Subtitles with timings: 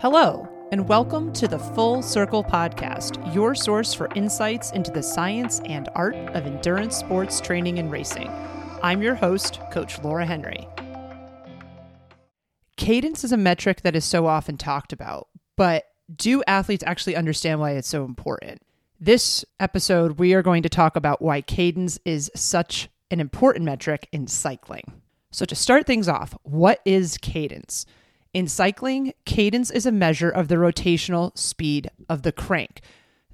[0.00, 5.60] Hello, and welcome to the Full Circle Podcast, your source for insights into the science
[5.66, 8.30] and art of endurance sports training and racing.
[8.82, 10.66] I'm your host, Coach Laura Henry.
[12.78, 15.84] Cadence is a metric that is so often talked about, but
[16.16, 18.62] do athletes actually understand why it's so important?
[18.98, 24.08] This episode, we are going to talk about why cadence is such an important metric
[24.12, 25.02] in cycling.
[25.30, 27.84] So, to start things off, what is cadence?
[28.32, 32.80] In cycling, cadence is a measure of the rotational speed of the crank,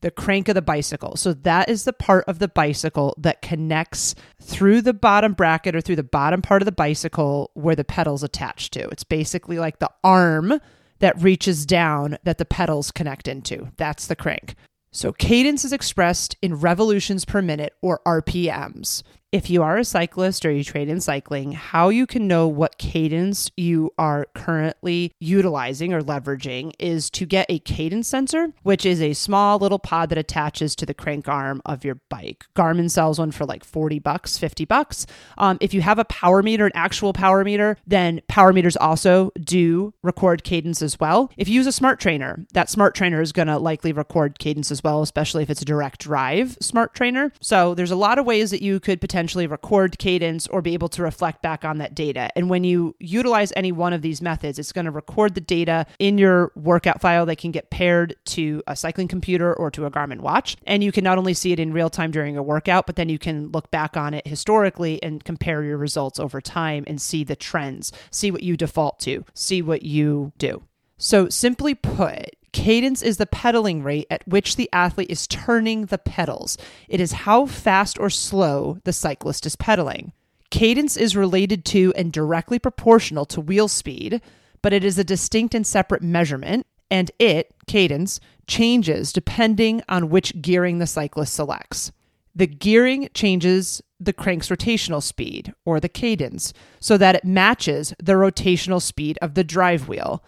[0.00, 1.16] the crank of the bicycle.
[1.16, 5.82] So that is the part of the bicycle that connects through the bottom bracket or
[5.82, 8.88] through the bottom part of the bicycle where the pedal's attached to.
[8.88, 10.60] It's basically like the arm
[11.00, 13.72] that reaches down that the pedals connect into.
[13.76, 14.54] That's the crank.
[14.92, 19.02] So cadence is expressed in revolutions per minute or RPMs
[19.32, 22.78] if you are a cyclist or you train in cycling, how you can know what
[22.78, 29.02] cadence you are currently utilizing or leveraging is to get a cadence sensor, which is
[29.02, 32.46] a small little pod that attaches to the crank arm of your bike.
[32.54, 35.06] Garmin sells one for like 40 bucks, 50 bucks.
[35.36, 39.32] Um, if you have a power meter, an actual power meter, then power meters also
[39.38, 41.30] do record cadence as well.
[41.36, 44.70] If you use a smart trainer, that smart trainer is going to likely record cadence
[44.70, 47.32] as well, especially if it's a direct drive smart trainer.
[47.42, 50.72] So there's a lot of ways that you could potentially potentially record cadence or be
[50.72, 52.30] able to reflect back on that data.
[52.36, 55.84] And when you utilize any one of these methods, it's going to record the data
[55.98, 59.90] in your workout file that can get paired to a cycling computer or to a
[59.90, 60.56] Garmin watch.
[60.64, 63.08] And you can not only see it in real time during a workout, but then
[63.08, 67.24] you can look back on it historically and compare your results over time and see
[67.24, 70.62] the trends, see what you default to, see what you do.
[70.98, 75.98] So, simply put, Cadence is the pedaling rate at which the athlete is turning the
[75.98, 76.56] pedals.
[76.88, 80.12] It is how fast or slow the cyclist is pedaling.
[80.50, 84.22] Cadence is related to and directly proportional to wheel speed,
[84.62, 90.40] but it is a distinct and separate measurement, and it, cadence, changes depending on which
[90.40, 91.92] gearing the cyclist selects.
[92.34, 98.14] The gearing changes the crank's rotational speed, or the cadence, so that it matches the
[98.14, 100.24] rotational speed of the drive wheel.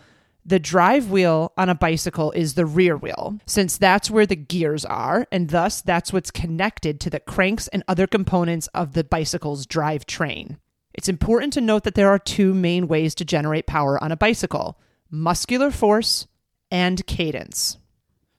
[0.49, 4.83] The drive wheel on a bicycle is the rear wheel, since that's where the gears
[4.87, 9.67] are, and thus that's what's connected to the cranks and other components of the bicycle's
[9.67, 10.57] drivetrain.
[10.95, 14.17] It's important to note that there are two main ways to generate power on a
[14.17, 16.27] bicycle muscular force
[16.71, 17.77] and cadence.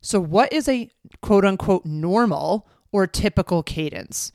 [0.02, 0.90] So, what is a
[1.22, 4.32] quote unquote normal or typical cadence?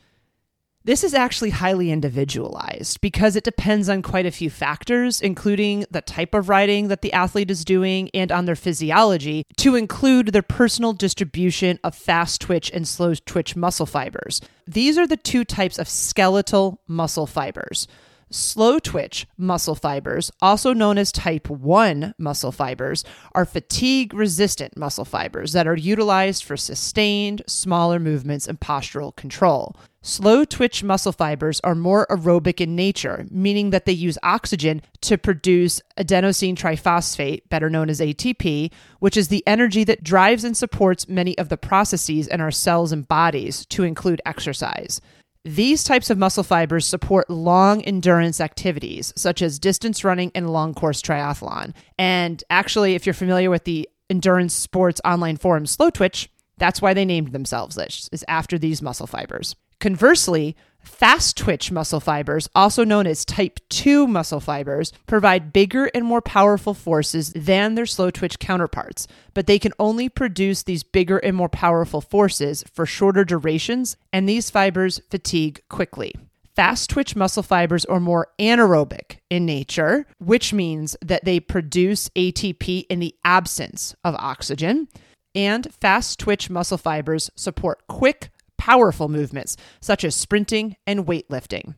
[0.86, 6.02] This is actually highly individualized because it depends on quite a few factors, including the
[6.02, 10.42] type of riding that the athlete is doing and on their physiology, to include their
[10.42, 14.42] personal distribution of fast twitch and slow twitch muscle fibers.
[14.66, 17.88] These are the two types of skeletal muscle fibers.
[18.36, 25.04] Slow twitch muscle fibers, also known as type 1 muscle fibers, are fatigue resistant muscle
[25.04, 29.76] fibers that are utilized for sustained, smaller movements and postural control.
[30.02, 35.16] Slow twitch muscle fibers are more aerobic in nature, meaning that they use oxygen to
[35.16, 41.08] produce adenosine triphosphate, better known as ATP, which is the energy that drives and supports
[41.08, 45.00] many of the processes in our cells and bodies, to include exercise.
[45.46, 50.72] These types of muscle fibers support long endurance activities, such as distance running and long
[50.72, 51.74] course triathlon.
[51.98, 56.94] And actually, if you're familiar with the endurance sports online forum Slow Twitch, that's why
[56.94, 59.54] they named themselves this, is after these muscle fibers.
[59.80, 66.04] Conversely, Fast twitch muscle fibers, also known as type 2 muscle fibers, provide bigger and
[66.04, 71.16] more powerful forces than their slow twitch counterparts, but they can only produce these bigger
[71.18, 76.14] and more powerful forces for shorter durations, and these fibers fatigue quickly.
[76.54, 82.84] Fast twitch muscle fibers are more anaerobic in nature, which means that they produce ATP
[82.88, 84.86] in the absence of oxygen.
[85.34, 91.74] And fast twitch muscle fibers support quick, powerful movements such as sprinting and weightlifting.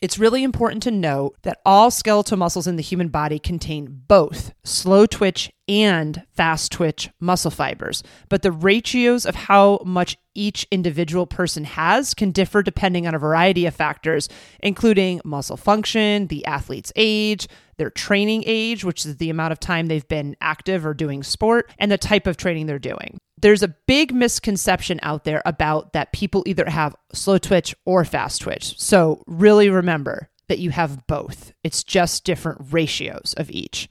[0.00, 4.52] It's really important to note that all skeletal muscles in the human body contain both
[4.64, 11.24] slow twitch and fast twitch muscle fibers, but the ratios of how much each individual
[11.26, 14.28] person has can differ depending on a variety of factors,
[14.60, 19.86] including muscle function, the athlete's age, their training age, which is the amount of time
[19.86, 23.74] they've been active or doing sport, and the type of training they're doing there's a
[23.86, 28.78] big misconception out there about that people either have slow twitch or fast twitch.
[28.80, 31.52] So really remember that you have both.
[31.62, 33.88] It's just different ratios of each.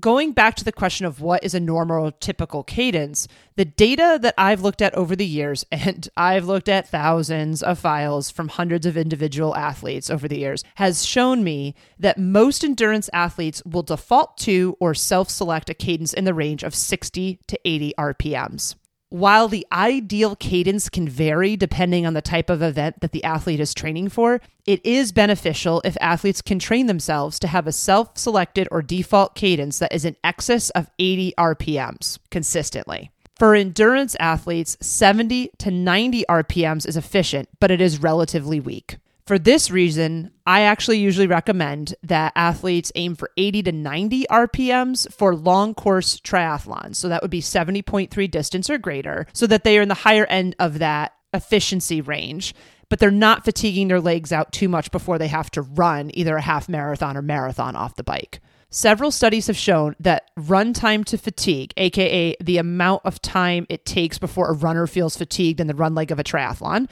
[0.00, 4.34] Going back to the question of what is a normal typical cadence, the data that
[4.38, 8.86] I've looked at over the years, and I've looked at thousands of files from hundreds
[8.86, 14.36] of individual athletes over the years, has shown me that most endurance athletes will default
[14.38, 18.74] to or self select a cadence in the range of 60 to 80 RPMs.
[19.10, 23.58] While the ideal cadence can vary depending on the type of event that the athlete
[23.58, 28.18] is training for, it is beneficial if athletes can train themselves to have a self
[28.18, 33.10] selected or default cadence that is in excess of 80 RPMs consistently.
[33.38, 38.98] For endurance athletes, 70 to 90 RPMs is efficient, but it is relatively weak.
[39.28, 45.12] For this reason, I actually usually recommend that athletes aim for 80 to 90 RPMs
[45.12, 46.96] for long course triathlons.
[46.96, 50.24] So that would be 70.3 distance or greater, so that they are in the higher
[50.24, 52.54] end of that efficiency range,
[52.88, 56.38] but they're not fatiguing their legs out too much before they have to run either
[56.38, 58.40] a half marathon or marathon off the bike.
[58.70, 63.84] Several studies have shown that run time to fatigue, aka the amount of time it
[63.84, 66.88] takes before a runner feels fatigued in the run leg of a triathlon,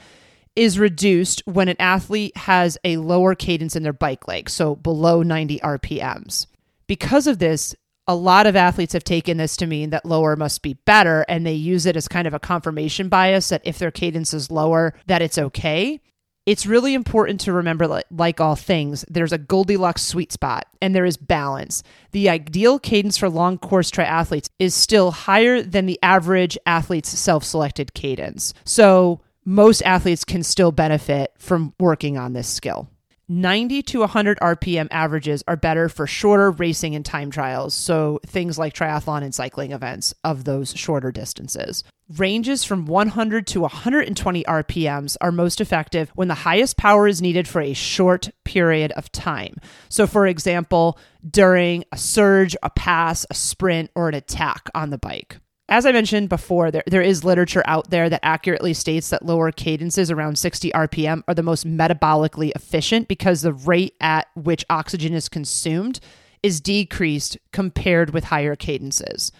[0.57, 5.21] is reduced when an athlete has a lower cadence in their bike leg, so below
[5.21, 6.47] 90 RPMs.
[6.87, 7.75] Because of this,
[8.07, 11.45] a lot of athletes have taken this to mean that lower must be better, and
[11.45, 14.93] they use it as kind of a confirmation bias that if their cadence is lower,
[15.05, 16.01] that it's okay.
[16.47, 20.95] It's really important to remember, that, like all things, there's a Goldilocks sweet spot and
[20.95, 21.83] there is balance.
[22.13, 27.43] The ideal cadence for long course triathletes is still higher than the average athlete's self
[27.43, 28.53] selected cadence.
[28.63, 32.89] So, most athletes can still benefit from working on this skill.
[33.29, 38.59] 90 to 100 RPM averages are better for shorter racing and time trials, so things
[38.59, 41.85] like triathlon and cycling events of those shorter distances.
[42.17, 47.47] Ranges from 100 to 120 RPMs are most effective when the highest power is needed
[47.47, 49.55] for a short period of time.
[49.87, 54.97] So, for example, during a surge, a pass, a sprint, or an attack on the
[54.97, 55.37] bike
[55.69, 59.51] as I mentioned before, there, there is literature out there that accurately states that lower
[59.51, 65.13] cadences around 60 RPM are the most metabolically efficient because the rate at which oxygen
[65.13, 65.99] is consumed
[66.41, 69.33] is decreased compared with higher cadences.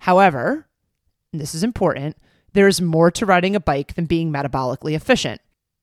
[0.00, 0.66] However,
[1.32, 2.16] this is important,
[2.52, 5.40] there is more to riding a bike than being metabolically efficient.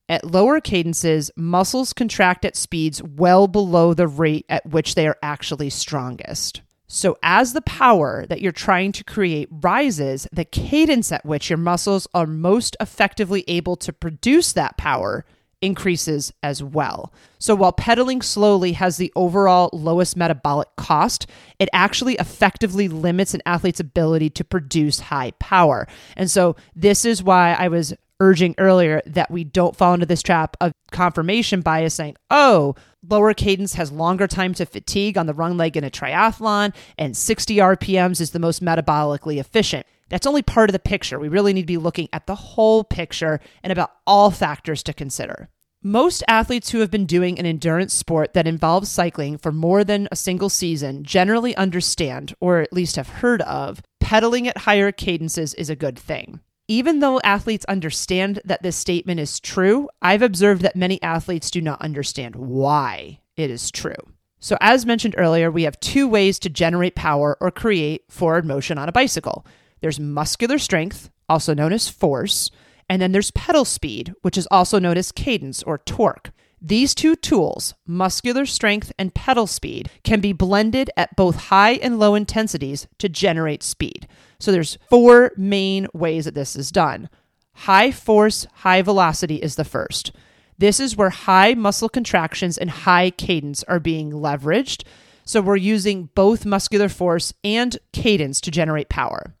[0.08, 5.18] At lower cadences, muscles contract at speeds well below the rate at which they are
[5.22, 6.62] actually strongest.
[6.90, 11.58] So, as the power that you're trying to create rises, the cadence at which your
[11.58, 15.26] muscles are most effectively able to produce that power
[15.60, 17.12] increases as well.
[17.38, 21.26] So, while pedaling slowly has the overall lowest metabolic cost,
[21.58, 25.86] it actually effectively limits an athlete's ability to produce high power.
[26.16, 30.22] And so, this is why I was urging earlier that we don't fall into this
[30.22, 32.74] trap of confirmation bias saying, oh,
[33.08, 37.16] lower cadence has longer time to fatigue on the run leg in a triathlon, and
[37.16, 39.86] 60 RPMs is the most metabolically efficient.
[40.08, 41.18] That's only part of the picture.
[41.18, 44.94] We really need to be looking at the whole picture and about all factors to
[44.94, 45.48] consider.
[45.82, 50.08] Most athletes who have been doing an endurance sport that involves cycling for more than
[50.10, 55.54] a single season generally understand, or at least have heard of, pedaling at higher cadences
[55.54, 56.40] is a good thing.
[56.70, 61.62] Even though athletes understand that this statement is true, I've observed that many athletes do
[61.62, 63.96] not understand why it is true.
[64.38, 68.76] So, as mentioned earlier, we have two ways to generate power or create forward motion
[68.78, 69.46] on a bicycle
[69.80, 72.50] there's muscular strength, also known as force,
[72.88, 76.32] and then there's pedal speed, which is also known as cadence or torque.
[76.60, 82.00] These two tools, muscular strength and pedal speed, can be blended at both high and
[82.00, 84.08] low intensities to generate speed.
[84.40, 87.08] So there's four main ways that this is done.
[87.52, 90.12] High force, high velocity is the first.
[90.58, 94.84] This is where high muscle contractions and high cadence are being leveraged.
[95.24, 99.34] So we're using both muscular force and cadence to generate power.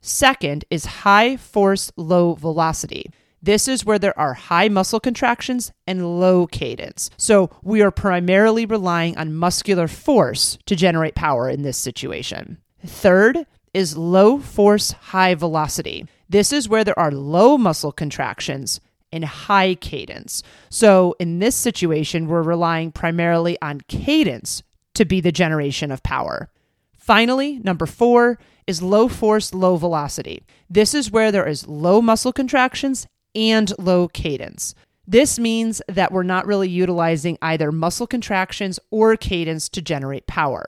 [0.00, 3.10] Second is high force, low velocity.
[3.42, 7.10] This is where there are high muscle contractions and low cadence.
[7.16, 12.58] So we are primarily relying on muscular force to generate power in this situation.
[12.86, 16.06] Third is low force, high velocity.
[16.28, 18.80] This is where there are low muscle contractions
[19.12, 20.42] and high cadence.
[20.70, 24.62] So in this situation, we're relying primarily on cadence
[24.94, 26.48] to be the generation of power.
[26.96, 30.42] Finally, number four is low force, low velocity.
[30.70, 34.74] This is where there is low muscle contractions and low cadence.
[35.06, 40.66] This means that we're not really utilizing either muscle contractions or cadence to generate power.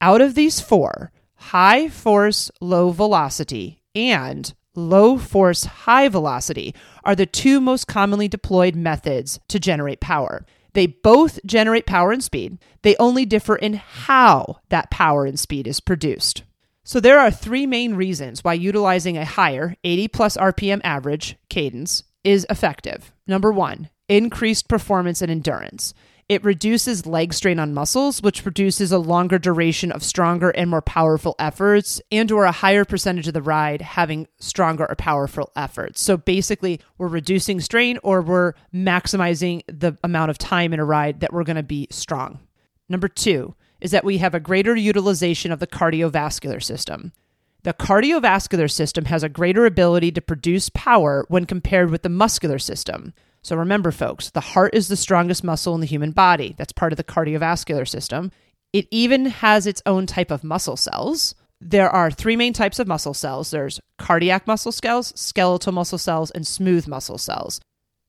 [0.00, 1.10] Out of these four,
[1.50, 8.74] high force, low velocity, and low force, high velocity are the two most commonly deployed
[8.74, 10.46] methods to generate power.
[10.74, 12.58] They both generate power and speed.
[12.82, 16.44] They only differ in how that power and speed is produced.
[16.84, 22.04] So there are three main reasons why utilizing a higher 80 plus RPM average cadence
[22.24, 23.12] is effective.
[23.26, 25.94] Number one, increased performance and endurance.
[26.32, 30.80] It reduces leg strain on muscles, which produces a longer duration of stronger and more
[30.80, 36.00] powerful efforts and or a higher percentage of the ride having stronger or powerful efforts.
[36.00, 41.20] So basically, we're reducing strain or we're maximizing the amount of time in a ride
[41.20, 42.38] that we're going to be strong.
[42.88, 47.12] Number 2 is that we have a greater utilization of the cardiovascular system.
[47.62, 52.58] The cardiovascular system has a greater ability to produce power when compared with the muscular
[52.58, 53.12] system.
[53.44, 56.54] So remember, folks, the heart is the strongest muscle in the human body.
[56.58, 58.30] That's part of the cardiovascular system.
[58.72, 61.34] It even has its own type of muscle cells.
[61.60, 66.30] There are three main types of muscle cells there's cardiac muscle cells, skeletal muscle cells,
[66.30, 67.60] and smooth muscle cells.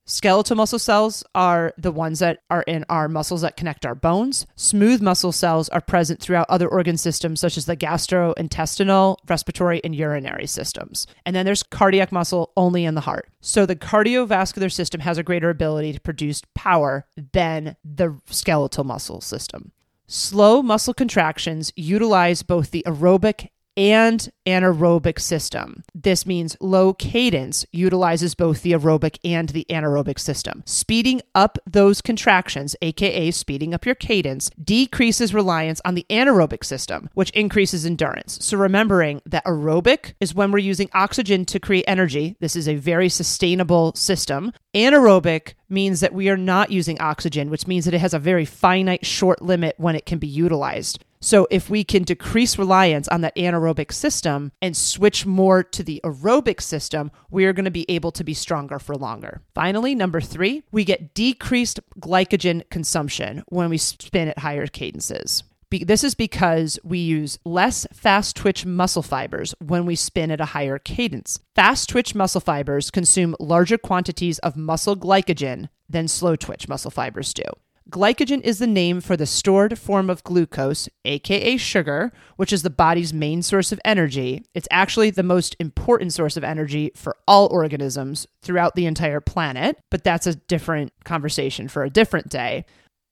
[0.06, 4.46] Skeletal muscle cells are the ones that are in our muscles that connect our bones.
[4.58, 9.96] Smooth muscle cells are present throughout other organ systems, such as the gastrointestinal, respiratory, and
[9.96, 11.08] urinary systems.
[11.26, 13.30] And then there's cardiac muscle only in the heart.
[13.40, 19.22] So the cardiovascular system has a greater ability to produce power than the skeletal muscle
[19.22, 19.72] system.
[20.08, 25.84] Slow muscle contractions utilize both the aerobic and anaerobic system.
[25.96, 30.64] This means low cadence utilizes both the aerobic and the anaerobic system.
[30.66, 37.10] Speeding up those contractions, aka speeding up your cadence, decreases reliance on the anaerobic system,
[37.14, 38.38] which increases endurance.
[38.42, 42.36] So remembering that aerobic is when we're using oxygen to create energy.
[42.40, 44.52] This is a very sustainable system.
[44.74, 48.46] Anaerobic means that we are not using oxygen, which means that it has a very
[48.46, 51.04] finite short limit when it can be utilized.
[51.24, 56.02] So, if we can decrease reliance on that anaerobic system and switch more to the
[56.04, 59.42] aerobic system, we are going to be able to be stronger for longer.
[59.56, 65.44] Finally, number three, we get decreased glycogen consumption when we spin at higher cadences.
[65.72, 70.46] This is because we use less fast twitch muscle fibers when we spin at a
[70.46, 71.40] higher cadence.
[71.56, 77.34] Fast twitch muscle fibers consume larger quantities of muscle glycogen than slow twitch muscle fibers
[77.34, 77.44] do.
[77.90, 82.70] Glycogen is the name for the stored form of glucose, aka sugar, which is the
[82.70, 84.44] body's main source of energy.
[84.56, 89.78] It's actually the most important source of energy for all organisms throughout the entire planet,
[89.92, 92.66] but that's a different conversation for a different day.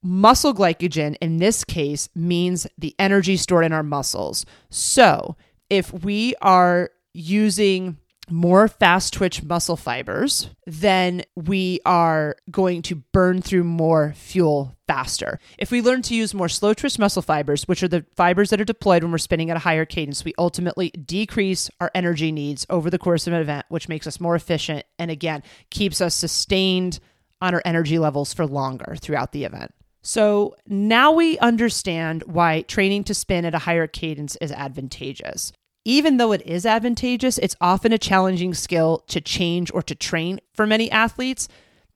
[0.04, 4.46] Muscle glycogen in this case means the energy stored in our muscles.
[4.70, 5.36] So,
[5.70, 7.98] if we are using
[8.32, 15.40] more fast twitch muscle fibers, then we are going to burn through more fuel faster.
[15.58, 18.62] If we learn to use more slow twitch muscle fibers, which are the fibers that
[18.62, 22.66] are deployed when we're spinning at a higher cadence, we ultimately decrease our energy needs
[22.70, 26.16] over the course of an event, which makes us more efficient and again keeps us
[26.16, 27.00] sustained
[27.42, 29.74] on our energy levels for longer throughout the event.
[30.04, 36.18] So now we understand why training to spin at a higher cadence is advantageous even
[36.18, 40.68] though it is advantageous, it's often a challenging skill to change or to train for
[40.68, 41.48] many athletes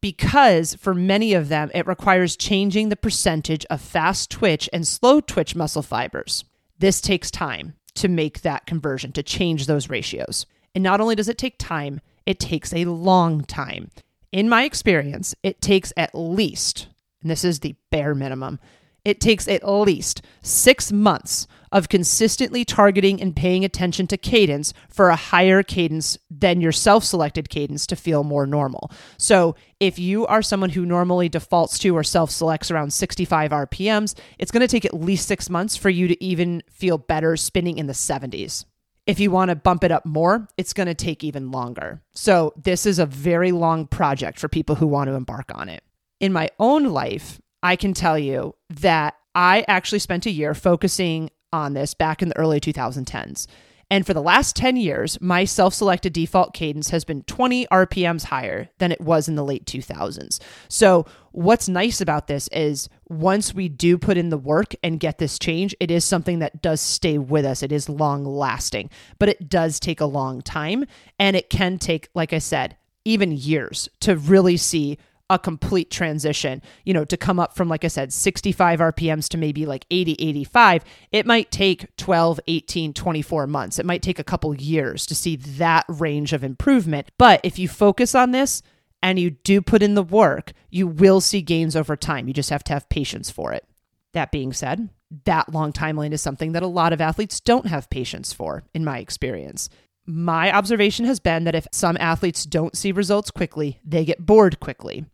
[0.01, 5.19] because for many of them, it requires changing the percentage of fast twitch and slow
[5.19, 6.43] twitch muscle fibers.
[6.77, 10.45] This takes time to make that conversion, to change those ratios.
[10.73, 13.89] And not only does it take time, it takes a long time.
[14.31, 16.87] In my experience, it takes at least,
[17.21, 18.59] and this is the bare minimum,
[19.05, 25.09] it takes at least six months of consistently targeting and paying attention to cadence for
[25.09, 28.89] a higher cadence than your self selected cadence to feel more normal.
[29.17, 34.17] So, if you are someone who normally defaults to or self selects around 65 RPMs,
[34.39, 37.77] it's going to take at least six months for you to even feel better spinning
[37.77, 38.63] in the 70s.
[39.05, 42.01] If you want to bump it up more, it's going to take even longer.
[42.13, 45.83] So, this is a very long project for people who want to embark on it.
[46.21, 51.29] In my own life, I can tell you that I actually spent a year focusing
[51.63, 53.47] on this back in the early 2010s.
[53.91, 58.23] And for the last 10 years, my self selected default cadence has been 20 RPMs
[58.23, 60.39] higher than it was in the late 2000s.
[60.67, 65.19] So, what's nice about this is once we do put in the work and get
[65.19, 67.61] this change, it is something that does stay with us.
[67.61, 70.85] It is long lasting, but it does take a long time.
[71.19, 74.97] And it can take, like I said, even years to really see
[75.29, 79.37] a complete transition, you know, to come up from, like I said, 65 RPMs to
[79.37, 83.79] maybe like 80, 85, it might take 12, 18, 24 months.
[83.79, 87.09] It might take a couple years to see that range of improvement.
[87.17, 88.61] But if you focus on this
[89.01, 92.27] and you do put in the work, you will see gains over time.
[92.27, 93.67] You just have to have patience for it.
[94.13, 94.89] That being said,
[95.25, 98.85] that long timeline is something that a lot of athletes don't have patience for, in
[98.85, 99.69] my experience.
[100.05, 104.59] My observation has been that if some athletes don't see results quickly, they get bored
[104.59, 105.05] quickly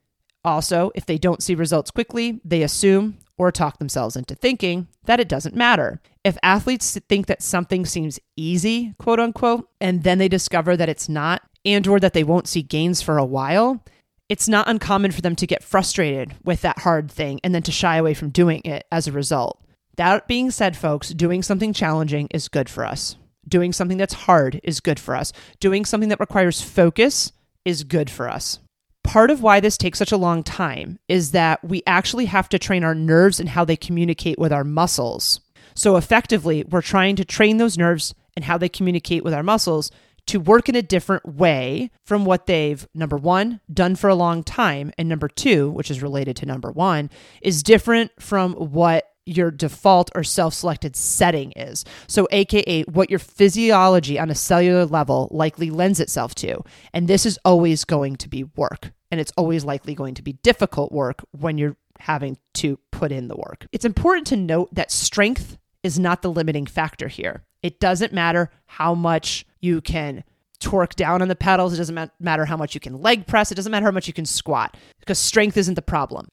[0.44, 5.20] Also, if they don't see results quickly, they assume or talk themselves into thinking that
[5.20, 6.02] it doesn't matter.
[6.24, 11.10] If athletes think that something seems easy, quote unquote, and then they discover that it's
[11.10, 13.84] not and or that they won't see gains for a while,
[14.30, 17.72] it's not uncommon for them to get frustrated with that hard thing and then to
[17.72, 19.62] shy away from doing it as a result.
[19.98, 23.18] That being said, folks, doing something challenging is good for us.
[23.48, 25.34] Doing something that's hard is good for us.
[25.60, 27.34] Doing something that requires focus
[27.66, 28.60] is good for us.
[29.04, 32.60] Part of why this takes such a long time is that we actually have to
[32.60, 35.40] train our nerves and how they communicate with our muscles.
[35.74, 39.92] So, effectively, we're trying to train those nerves and how they communicate with our muscles
[40.28, 44.44] to work in a different way from what they've, number one, done for a long
[44.44, 44.92] time.
[44.98, 47.10] And number two, which is related to number one,
[47.42, 51.86] is different from what your default or self selected setting is.
[52.08, 56.64] So, AKA what your physiology on a cellular level likely lends itself to.
[56.94, 58.92] And this is always going to be work.
[59.12, 63.28] And it's always likely going to be difficult work when you're having to put in
[63.28, 63.68] the work.
[63.72, 67.44] It's important to note that strength is not the limiting factor here.
[67.62, 70.24] It doesn't matter how much you can
[70.60, 71.74] torque down on the pedals.
[71.74, 73.52] It doesn't matter how much you can leg press.
[73.52, 76.28] It doesn't matter how much you can squat because strength isn't the problem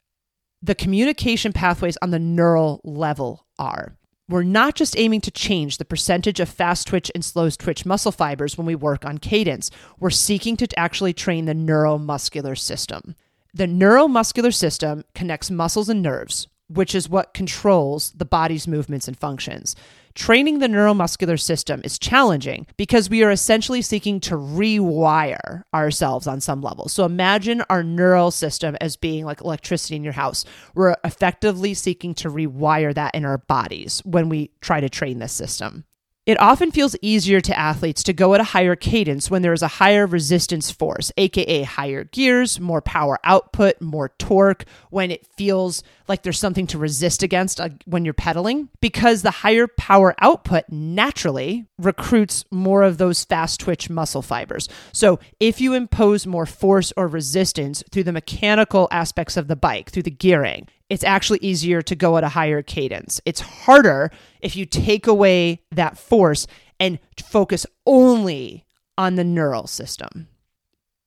[0.61, 3.97] the communication pathways on the neural level are.
[4.29, 8.13] We're not just aiming to change the percentage of fast twitch and slow twitch muscle
[8.13, 9.71] fibers when we work on cadence.
[9.99, 13.15] We're seeking to actually train the neuromuscular system.
[13.55, 19.19] The neuromuscular system connects muscles and nerves, which is what controls the body's movements and
[19.19, 19.75] functions.
[20.19, 26.41] Training the neuromuscular system is challenging because we are essentially seeking to rewire ourselves on
[26.41, 26.89] some level.
[26.89, 30.45] So imagine our neural system as being like electricity in your house.
[30.75, 35.33] We're effectively seeking to rewire that in our bodies when we try to train this
[35.33, 35.85] system.
[36.29, 39.63] It often feels easier to athletes to go at a higher cadence when there is
[39.63, 45.83] a higher resistance force, aka higher gears, more power output, more torque, when it feels
[46.07, 50.65] like there's something to resist against uh, when you're pedaling, because the higher power output
[50.69, 54.69] naturally recruits more of those fast twitch muscle fibers.
[54.93, 59.91] So if you impose more force or resistance through the mechanical aspects of the bike,
[59.91, 63.21] through the gearing, it's actually easier to go at a higher cadence.
[63.25, 66.47] It's harder if you take away that force
[66.81, 68.65] and focus only
[68.97, 70.29] on the neural system.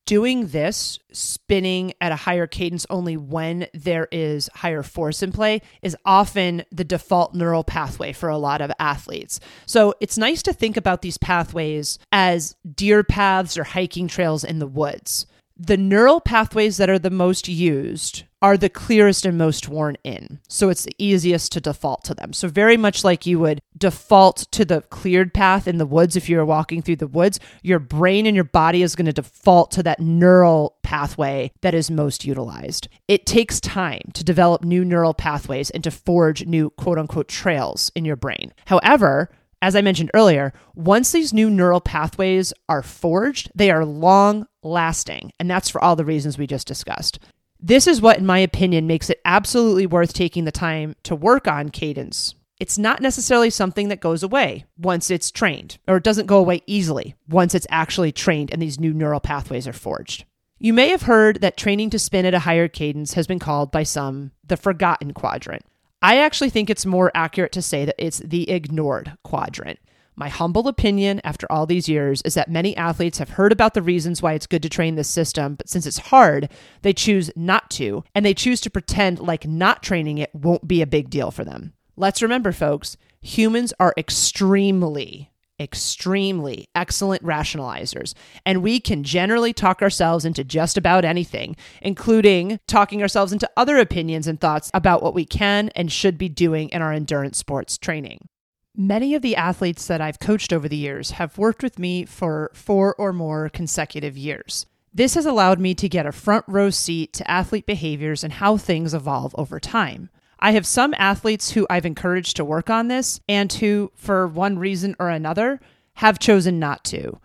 [0.05, 5.62] Doing this, spinning at a higher cadence only when there is higher force in play,
[5.82, 9.39] is often the default neural pathway for a lot of athletes.
[9.65, 14.60] So it's nice to think about these pathways as deer paths or hiking trails in
[14.60, 15.27] the woods.
[15.55, 20.39] The neural pathways that are the most used are the clearest and most worn in.
[20.47, 22.34] So it's the easiest to default to them.
[22.34, 26.27] So, very much like you would default to the cleared path in the woods if
[26.27, 29.84] you're walking through the woods, your brain and your body is going to default to
[29.84, 32.88] that neural pathway that is most utilized.
[33.08, 37.91] It takes time to develop new neural pathways and to forge new quote unquote trails
[37.95, 38.54] in your brain.
[38.65, 39.30] However,
[39.62, 45.32] as I mentioned earlier, once these new neural pathways are forged, they are long lasting.
[45.39, 47.19] And that's for all the reasons we just discussed.
[47.62, 51.47] This is what, in my opinion, makes it absolutely worth taking the time to work
[51.47, 52.34] on cadence.
[52.60, 56.63] It's not necessarily something that goes away once it's trained, or it doesn't go away
[56.65, 60.26] easily once it's actually trained and these new neural pathways are forged.
[60.58, 63.71] You may have heard that training to spin at a higher cadence has been called
[63.71, 65.63] by some the forgotten quadrant.
[66.04, 69.80] I actually think it's more accurate to say that it's the ignored quadrant.
[70.15, 73.82] My humble opinion after all these years is that many athletes have heard about the
[73.82, 76.50] reasons why it's good to train this system, but since it's hard,
[76.82, 80.82] they choose not to, and they choose to pretend like not training it won't be
[80.82, 81.74] a big deal for them.
[81.95, 90.26] Let's remember, folks, humans are extremely extremely excellent rationalizers, and we can generally talk ourselves
[90.26, 95.24] into just about anything, including talking ourselves into other opinions and thoughts about what we
[95.24, 98.28] can and should be doing in our endurance sports training.
[98.75, 102.51] Many of the athletes that I've coached over the years have worked with me for
[102.53, 104.65] four or more consecutive years.
[104.93, 108.57] This has allowed me to get a front row seat to athlete behaviors and how
[108.57, 110.10] things evolve over time.
[110.39, 114.57] I have some athletes who I've encouraged to work on this and who, for one
[114.57, 115.60] reason or another,
[115.95, 117.19] have chosen not to.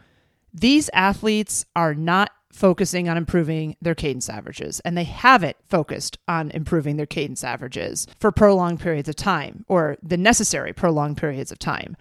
[0.53, 6.51] These athletes are not focusing on improving their cadence averages, and they haven't focused on
[6.53, 11.59] improving their cadence averages for prolonged periods of time or the necessary prolonged periods of
[11.59, 11.97] time.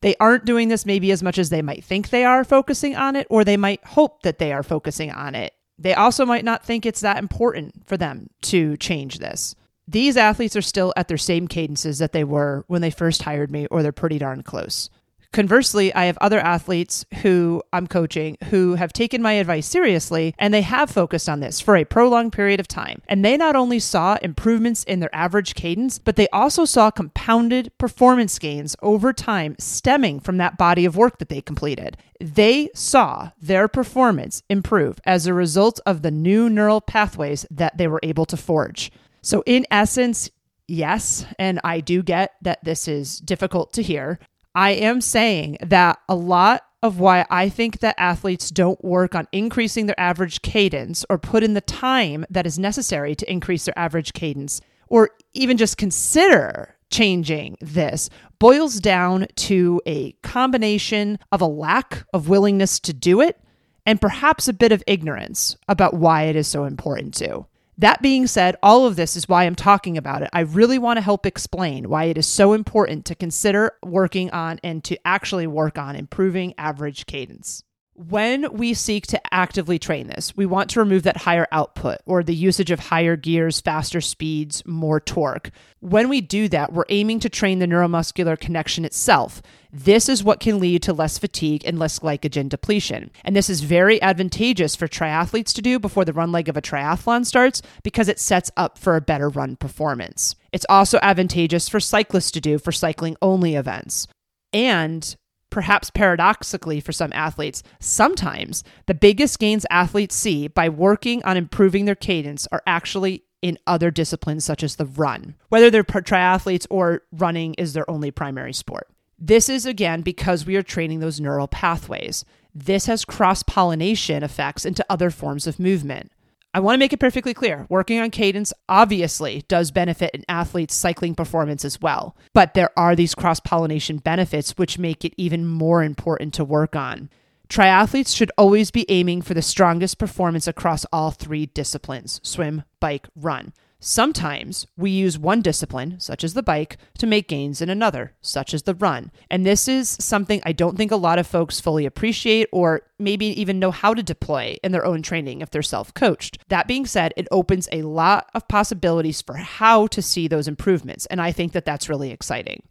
[0.00, 3.14] They aren't doing this maybe as much as they might think they are focusing on
[3.14, 5.54] it, or they might hope that they are focusing on it.
[5.78, 9.54] They also might not think it's that important for them to change this.
[9.86, 13.50] These athletes are still at their same cadences that they were when they first hired
[13.50, 14.90] me, or they're pretty darn close.
[15.34, 20.54] Conversely, I have other athletes who I'm coaching who have taken my advice seriously and
[20.54, 23.02] they have focused on this for a prolonged period of time.
[23.08, 27.72] And they not only saw improvements in their average cadence, but they also saw compounded
[27.78, 31.96] performance gains over time stemming from that body of work that they completed.
[32.20, 37.88] They saw their performance improve as a result of the new neural pathways that they
[37.88, 38.92] were able to forge.
[39.20, 40.30] So, in essence,
[40.68, 44.20] yes, and I do get that this is difficult to hear.
[44.54, 49.26] I am saying that a lot of why I think that athletes don't work on
[49.32, 53.78] increasing their average cadence or put in the time that is necessary to increase their
[53.78, 61.46] average cadence or even just consider changing this boils down to a combination of a
[61.46, 63.40] lack of willingness to do it
[63.86, 67.46] and perhaps a bit of ignorance about why it is so important to.
[67.78, 70.30] That being said, all of this is why I'm talking about it.
[70.32, 74.60] I really want to help explain why it is so important to consider working on
[74.62, 77.64] and to actually work on improving average cadence.
[77.96, 82.24] When we seek to actively train this, we want to remove that higher output or
[82.24, 85.50] the usage of higher gears, faster speeds, more torque.
[85.78, 89.42] When we do that, we're aiming to train the neuromuscular connection itself.
[89.76, 93.10] This is what can lead to less fatigue and less glycogen depletion.
[93.24, 96.62] And this is very advantageous for triathletes to do before the run leg of a
[96.62, 100.36] triathlon starts because it sets up for a better run performance.
[100.52, 104.06] It's also advantageous for cyclists to do for cycling only events.
[104.52, 105.16] And
[105.50, 111.84] perhaps paradoxically for some athletes, sometimes the biggest gains athletes see by working on improving
[111.84, 117.02] their cadence are actually in other disciplines such as the run, whether they're triathletes or
[117.10, 118.88] running is their only primary sport.
[119.26, 122.26] This is again because we are training those neural pathways.
[122.54, 126.12] This has cross pollination effects into other forms of movement.
[126.52, 130.74] I want to make it perfectly clear working on cadence obviously does benefit an athlete's
[130.74, 135.46] cycling performance as well, but there are these cross pollination benefits which make it even
[135.46, 137.08] more important to work on.
[137.48, 143.08] Triathletes should always be aiming for the strongest performance across all three disciplines swim, bike,
[143.16, 143.54] run.
[143.86, 148.54] Sometimes we use one discipline, such as the bike, to make gains in another, such
[148.54, 149.12] as the run.
[149.30, 153.26] And this is something I don't think a lot of folks fully appreciate or maybe
[153.38, 156.38] even know how to deploy in their own training if they're self coached.
[156.48, 161.04] That being said, it opens a lot of possibilities for how to see those improvements.
[161.04, 162.62] And I think that that's really exciting.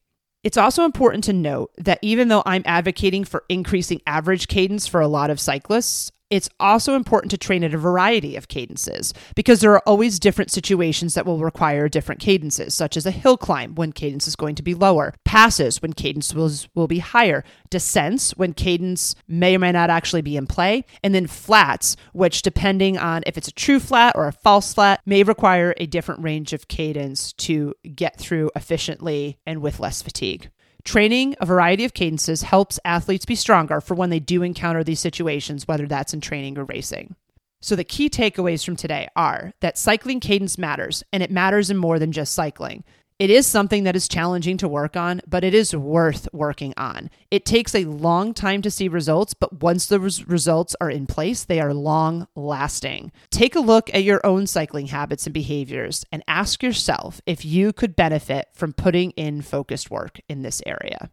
[0.44, 5.00] It's also important to note that even though I'm advocating for increasing average cadence for
[5.00, 9.60] a lot of cyclists, it's also important to train at a variety of cadences because
[9.60, 13.76] there are always different situations that will require different cadences, such as a hill climb
[13.76, 18.32] when cadence is going to be lower, passes when cadence will, will be higher, descents
[18.32, 22.98] when cadence may or may not actually be in play, and then flats, which, depending
[22.98, 26.54] on if it's a true flat or a false flat, may require a different range
[26.54, 30.50] of cadence to get through efficiently and with less fatigue.
[30.86, 35.00] Training a variety of cadences helps athletes be stronger for when they do encounter these
[35.00, 37.16] situations, whether that's in training or racing.
[37.62, 41.78] So, the key takeaways from today are that cycling cadence matters, and it matters in
[41.78, 42.84] more than just cycling.
[43.20, 47.10] It is something that is challenging to work on, but it is worth working on.
[47.30, 51.06] It takes a long time to see results, but once the res- results are in
[51.06, 53.12] place, they are long lasting.
[53.30, 57.72] Take a look at your own cycling habits and behaviors and ask yourself if you
[57.72, 61.12] could benefit from putting in focused work in this area.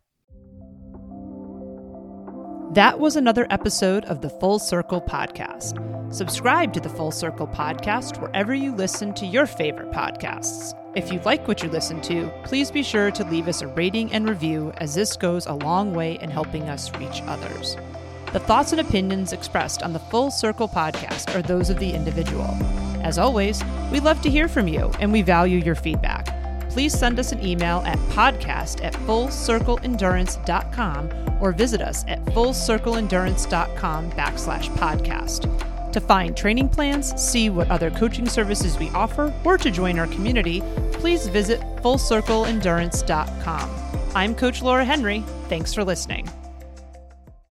[2.74, 6.14] That was another episode of the Full Circle Podcast.
[6.14, 10.79] Subscribe to the Full Circle Podcast wherever you listen to your favorite podcasts.
[10.96, 14.12] If you like what you listen to, please be sure to leave us a rating
[14.12, 17.76] and review, as this goes a long way in helping us reach others.
[18.32, 22.56] The thoughts and opinions expressed on the Full Circle podcast are those of the individual.
[23.02, 26.26] As always, we love to hear from you and we value your feedback.
[26.70, 34.68] Please send us an email at podcast at fullcircleendurance.com or visit us at fullcircleendurance.com backslash
[34.76, 35.69] podcast.
[35.92, 40.06] To find training plans, see what other coaching services we offer, or to join our
[40.06, 43.70] community, please visit fullcircleendurance.com.
[44.14, 45.24] I'm Coach Laura Henry.
[45.48, 46.28] Thanks for listening.